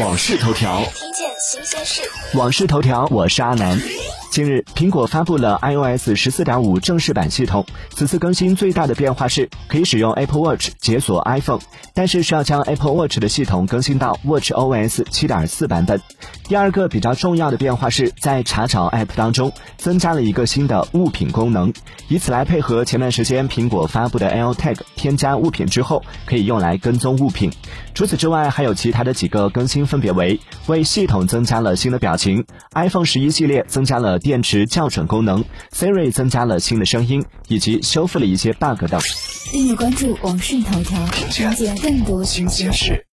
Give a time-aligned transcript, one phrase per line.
[0.00, 2.02] 往事头条，听见新鲜事。
[2.34, 3.78] 往事头条，我是阿南。
[4.34, 7.64] 近日，苹果发布了 iOS 十四点五正式版系统。
[7.90, 11.60] 此次更新最大的变化是，可以使用 Apple Watch 解锁 iPhone，
[11.94, 16.02] 但是需要将 Apple Watch 的系统更新到 Watch OS 七点四版本。
[16.48, 21.72] 第二个比较重要的变化是在查找 App 当中增加了一个新的物品功能，
[22.08, 27.52] 以此来配合前段时间苹果发布的 AirTag，添加物品之后可以用来跟踪物品。
[27.94, 32.44] 除此之外，还有其他的几个更新，分别为为系统增加了新的表情
[32.74, 38.98] ，iPhone 十一系列增加了电池校准功能，Siri 增加了新的声音，以及修复了一些 bug 等。
[39.52, 42.98] 订阅关注网讯头条，了解更多新鲜事。